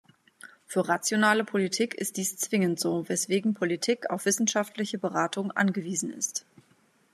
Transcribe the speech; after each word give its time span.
Für 0.65 0.89
rationale 0.89 1.43
Politik 1.43 1.93
ist 1.93 2.17
dies 2.17 2.35
zwingend 2.35 2.79
so, 2.79 3.07
weswegen 3.07 3.53
Politik 3.53 4.09
auf 4.09 4.25
wissenschaftliche 4.25 4.97
Beratung 4.97 5.51
angewiesen 5.51 6.09
ist. 6.09 6.43